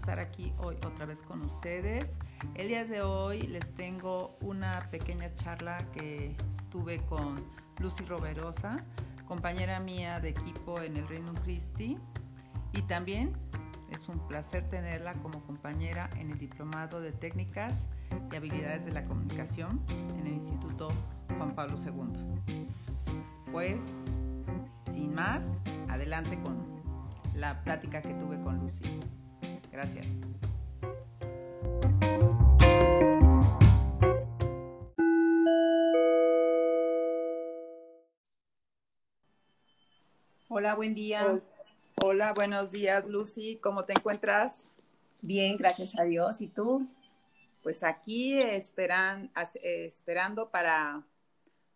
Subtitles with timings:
[0.00, 2.04] estar aquí hoy otra vez con ustedes.
[2.54, 6.36] El día de hoy les tengo una pequeña charla que
[6.70, 7.36] tuve con
[7.78, 8.84] Lucy Roverosa,
[9.26, 11.98] compañera mía de equipo en el Reino Christi,
[12.72, 13.36] y también
[13.90, 17.74] es un placer tenerla como compañera en el Diplomado de Técnicas
[18.32, 19.82] y Habilidades de la Comunicación
[20.18, 20.88] en el Instituto
[21.36, 22.64] Juan Pablo II.
[23.52, 23.80] Pues,
[24.92, 25.44] sin más,
[25.88, 26.79] adelante con
[27.40, 29.00] la plática que tuve con Lucy.
[29.72, 30.06] Gracias.
[40.48, 41.40] Hola, buen día.
[42.02, 43.56] Hola, buenos días, Lucy.
[43.56, 44.70] ¿Cómo te encuentras?
[45.22, 46.42] Bien, gracias a Dios.
[46.42, 46.86] ¿Y tú?
[47.62, 49.30] Pues aquí esperan,
[49.62, 51.06] esperando para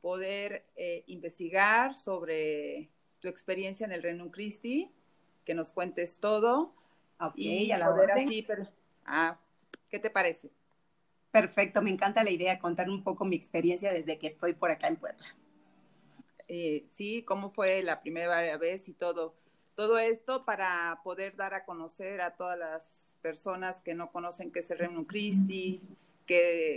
[0.00, 2.88] poder eh, investigar sobre
[3.20, 4.90] tu experiencia en el Renum Christi,
[5.50, 6.70] que nos cuentes todo
[7.34, 8.68] y a la hora así, pero,
[9.04, 9.36] ah,
[9.88, 10.48] ¿qué te parece?
[11.32, 14.70] Perfecto, me encanta la idea de contar un poco mi experiencia desde que estoy por
[14.70, 15.26] acá en Puebla.
[16.46, 19.34] Eh, sí, cómo fue la primera vez y todo,
[19.74, 24.60] todo esto para poder dar a conocer a todas las personas que no conocen qué
[24.60, 25.82] es el Reino Christi,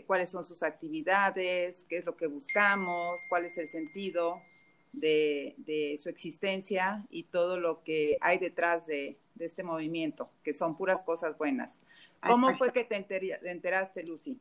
[0.08, 4.41] cuáles son sus actividades, qué es lo que buscamos, cuál es el sentido
[4.94, 10.53] de, de su existencia y todo lo que hay detrás de, de este movimiento, que
[10.53, 11.80] son puras cosas buenas.
[12.25, 14.39] ¿Cómo fue que te enteraste, Lucy?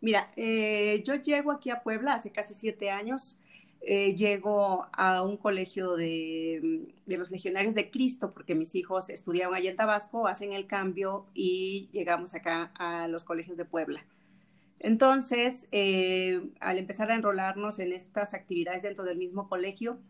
[0.00, 3.38] Mira, eh, yo llego aquí a Puebla hace casi siete años.
[3.84, 9.56] Eh, llego a un colegio de, de, los legionarios de Cristo, porque mis hijos estudiaban
[9.56, 14.04] allá en Tabasco, hacen el cambio y llegamos acá a los colegios de Puebla.
[14.82, 20.00] Entonces, eh, al empezar a enrolarnos en estas actividades dentro del mismo colegio,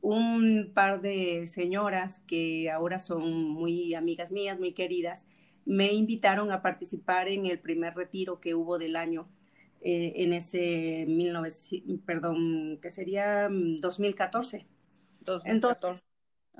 [0.00, 5.26] un par de señoras que ahora son muy amigas mías, muy queridas,
[5.64, 9.28] me invitaron a participar en el primer retiro que hubo del año
[9.80, 11.50] eh, en ese 19,
[12.04, 14.58] perdón, que sería 2014.
[14.58, 16.04] Mm, 2014.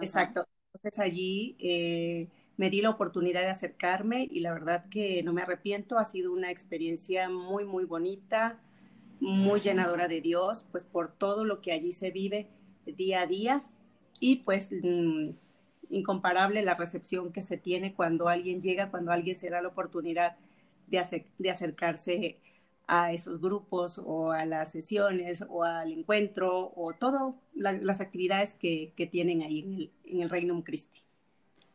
[0.01, 0.47] exacto.
[0.75, 5.43] Entonces allí eh, me di la oportunidad de acercarme y la verdad que no me
[5.43, 8.61] arrepiento, ha sido una experiencia muy, muy bonita,
[9.21, 12.51] muy llenadora de Dios, pues por todo lo que allí se vive
[12.85, 13.63] día a día.
[14.19, 15.31] Y pues mm,
[15.91, 20.37] incomparable la recepción que se tiene cuando alguien llega, cuando alguien se da la oportunidad
[20.89, 22.41] de, de acercarse
[22.89, 28.93] a esos grupos o a las sesiones o al encuentro o todas las actividades que,
[28.97, 31.08] que, tienen ahí en el, en el Reino Christi.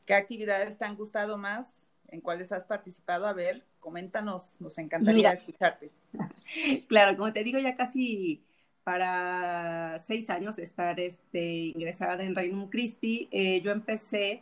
[0.05, 1.91] ¿Qué actividades te han gustado más?
[2.09, 3.25] ¿En cuáles has participado?
[3.25, 5.91] A ver, coméntanos, nos encantaría escucharte.
[6.87, 8.43] Claro, como te digo, ya casi
[8.83, 14.41] para seis años de estar este, ingresada en Reino Christi, eh, yo empecé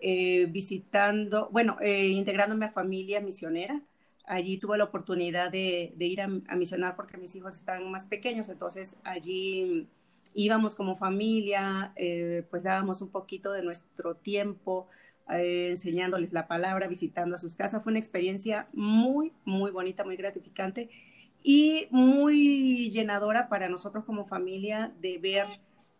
[0.00, 3.80] eh, visitando, bueno, eh, integrándome a familia misionera.
[4.24, 8.96] Allí tuve la oportunidad de, ir a, misionar porque mis hijos estaban más pequeños, entonces
[9.04, 9.88] allí
[10.34, 11.94] íbamos como familia,
[12.50, 14.88] pues dábamos un poquito de nuestro tiempo
[15.28, 17.82] enseñándoles la palabra, visitando a sus casas.
[17.82, 20.90] Fue una experiencia muy, muy bonita, muy gratificante
[21.42, 25.46] y muy llenadora para nosotros como familia de ver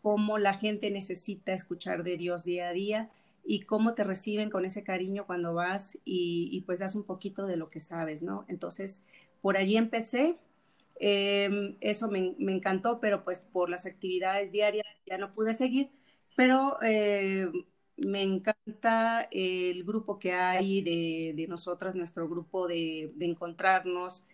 [0.02, 3.10] cómo la gente necesita escuchar de Dios día a día
[3.44, 7.56] y cómo te reciben con ese cariño cuando vas y, pues das un poquito de
[7.56, 8.44] lo que sabes, ¿no?
[8.48, 9.00] Entonces,
[9.40, 10.36] por allí empecé,
[11.00, 15.90] em, eso me, encantó, pero pues por las actividades diarias ya no pude seguir,
[16.36, 17.50] pero eh,
[17.96, 24.24] me encanta el grupo que hay de, nosotras, nuestro grupo de, de encontrarnos,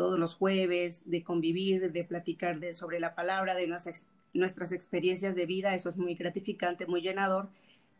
[0.00, 5.34] todos los jueves, de convivir, de platicar de, sobre la palabra, de nuestras, nuestras experiencias
[5.34, 5.74] de vida.
[5.74, 7.50] Eso es muy gratificante, muy llenador.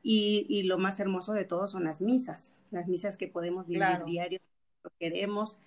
[0.03, 4.03] Y, y, lo más hermoso de todo son las misas, las misas que podemos vivir
[4.07, 4.41] diario,
[4.83, 5.59] lo queremos.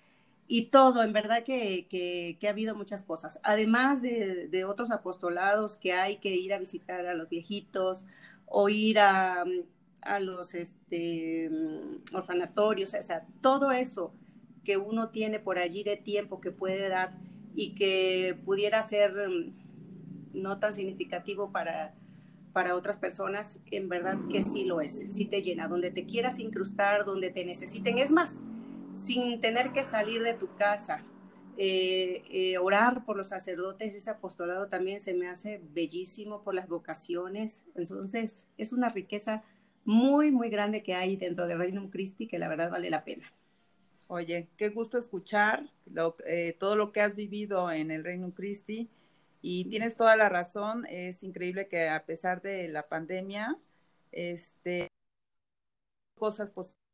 [0.46, 3.40] Y todo, en verdad que, que, que ha habido muchas cosas.
[3.42, 8.04] Además de, de, otros apostolados que hay que ir a visitar a los viejitos
[8.46, 9.44] o ir a,
[10.02, 11.50] a los este,
[12.12, 14.12] orfanatorios, o sea, todo eso
[14.64, 17.14] que uno tiene por allí de tiempo que puede dar
[17.54, 21.94] y que pudiera ser mm, no tan significativo para,
[22.52, 26.38] para otras personas, en verdad que sí lo es, sí te llena, donde te quieras
[26.38, 27.98] incrustar, donde te necesiten.
[27.98, 28.42] Es más,
[28.94, 31.02] sin tener que salir de tu casa,
[31.56, 36.68] eh, eh, orar por los sacerdotes, ese apostolado también se me hace bellísimo por las
[36.68, 37.64] vocaciones.
[37.74, 39.44] Entonces, es una riqueza
[39.84, 43.32] muy, muy grande que hay dentro del Reino Christi que la verdad vale la pena.
[44.08, 45.70] Oye, qué gusto escuchar
[46.26, 48.90] eh, todo lo que has vivido en el Reino Christi
[49.40, 50.86] y tienes toda la razón.
[50.86, 53.56] Es increíble que a pesar de la pandemia,
[54.12, 54.88] este,
[56.16, 56.84] cosas positivas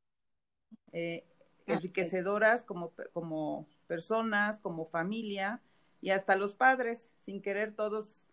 [0.93, 1.25] eh,
[1.67, 5.61] enriquecedoras como, como personas, como familia
[6.03, 8.27] y hasta los padres, sin querer todos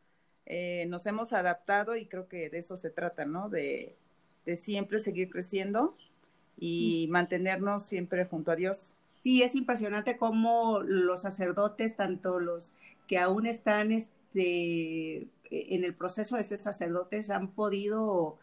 [0.50, 3.50] eh, nos hemos adaptado y creo que de eso se trata, ¿no?
[3.50, 3.96] De,
[4.56, 5.92] siempre seguir creciendo
[6.58, 8.94] y mantenernos siempre junto a Dios.
[9.22, 12.72] Sí, es impresionante cómo los sacerdotes, tanto los
[13.10, 18.38] que aún están este, en el proceso de ser sacerdotes, han podido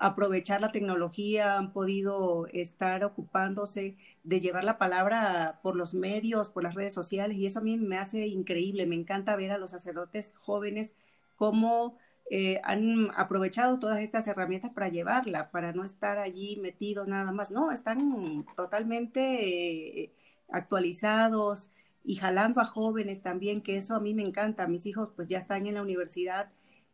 [0.00, 6.62] aprovechar la tecnología, han podido estar ocupándose de llevar la palabra por los medios, por
[6.62, 8.86] las redes sociales, y eso a mí me hace increíble.
[8.86, 10.94] Me encanta ver a los sacerdotes jóvenes
[11.36, 11.98] cómo
[12.30, 17.50] eh, han aprovechado todas estas herramientas para llevarla, para no estar allí metidos nada más.
[17.50, 20.12] No, están totalmente eh,
[20.48, 21.72] actualizados
[22.04, 24.66] y jalando a jóvenes también, que eso a mí me encanta.
[24.66, 26.50] Mis hijos pues ya están en la universidad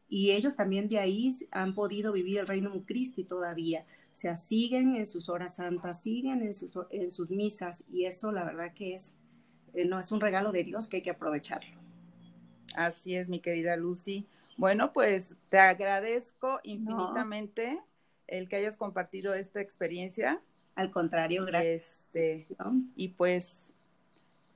[0.09, 3.85] y ellos también de ahí han podido vivir el reino de Cristo todavía.
[4.13, 8.33] O sea, siguen en sus horas santas, siguen en sus, en sus misas y eso
[8.33, 9.15] la verdad que es,
[9.75, 11.77] eh, no es un regalo de Dios que hay que aprovecharlo.
[12.77, 14.27] Así es, mi querida Lucy.
[14.57, 17.79] Bueno, pues te agradezco infinitamente
[18.27, 20.41] el que hayas compartido esta experiencia.
[20.75, 22.07] Al contrario, gracias.
[22.15, 22.47] Este,
[22.95, 23.75] y pues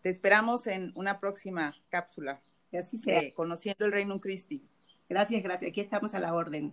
[0.00, 2.40] te esperamos en una próxima cápsula.
[2.70, 3.34] Que así sea.
[3.34, 4.62] conociendo el Reino Christi.
[5.10, 5.72] Gracias, gracias.
[5.72, 6.72] Aquí estamos a la orden.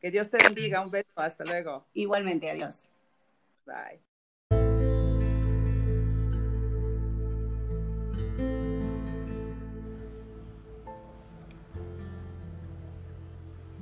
[0.00, 0.80] Que Dios te bendiga.
[0.80, 1.08] Un beso.
[1.14, 1.86] Hasta luego.
[1.94, 2.50] Igualmente.
[2.50, 2.88] Adiós.
[3.64, 4.00] Bye.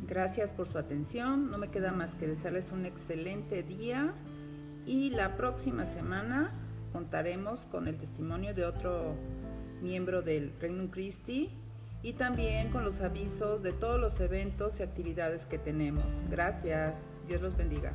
[0.06, 1.50] Gracias por su atención.
[1.50, 4.12] No me queda más que desearles un excelente día
[4.85, 6.52] y la próxima semana
[6.93, 9.14] contaremos con el testimonio de otro
[9.81, 11.50] miembro del Reino Christi
[12.03, 16.05] y también con los avisos de todos los eventos y actividades que tenemos.
[16.31, 16.95] Gracias.
[17.27, 17.93] Dios los bendiga.